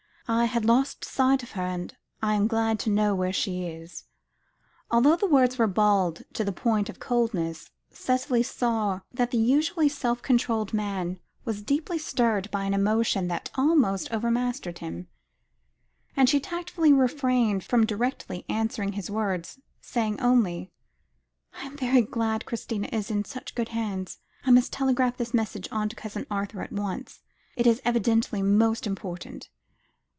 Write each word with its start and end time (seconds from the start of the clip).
I 0.27 0.45
had 0.45 0.63
lost 0.63 1.03
sight 1.03 1.43
of 1.43 1.51
her, 1.51 1.61
and 1.63 1.93
I 2.23 2.35
am 2.35 2.47
glad 2.47 2.79
to 2.81 2.89
know 2.89 3.13
where 3.13 3.33
she 3.33 3.65
is." 3.65 4.05
Although 4.89 5.17
the 5.17 5.27
words 5.27 5.57
were 5.57 5.67
bald 5.67 6.23
to 6.31 6.45
the 6.45 6.53
point 6.53 6.87
of 6.87 7.01
coldness, 7.01 7.69
Cicely 7.89 8.41
saw 8.41 9.01
that 9.11 9.31
the 9.31 9.37
usually 9.37 9.89
self 9.89 10.21
controlled 10.21 10.73
man 10.73 11.19
was 11.43 11.61
deeply 11.61 11.97
stirred 11.97 12.49
by 12.49 12.63
an 12.63 12.73
emotion 12.73 13.27
that 13.27 13.51
almost 13.55 14.09
overmastered 14.09 14.79
him, 14.79 15.09
and 16.15 16.29
she 16.29 16.39
tactfully 16.39 16.93
refrained 16.93 17.65
from 17.65 17.85
directly 17.85 18.45
answering 18.47 18.93
his 18.93 19.11
words, 19.11 19.59
saying 19.81 20.17
only 20.21 20.71
"I 21.59 21.65
am 21.65 21.75
very 21.75 22.03
glad 22.03 22.45
Christina 22.45 22.87
is 22.93 23.11
in 23.11 23.25
such 23.25 23.53
good 23.53 23.69
hands. 23.69 24.19
I 24.45 24.51
must 24.51 24.71
telegraph 24.71 25.17
this 25.17 25.33
message 25.33 25.67
on 25.73 25.89
to 25.89 25.95
Cousin 25.97 26.25
Arthur 26.31 26.61
at 26.61 26.71
once. 26.71 27.19
It 27.57 27.67
is 27.67 27.81
evidently 27.83 28.41
most 28.41 28.87
important." 28.87 29.49